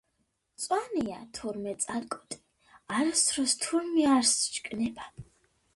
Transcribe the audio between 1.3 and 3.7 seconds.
თურმე წალკოტი არასდროს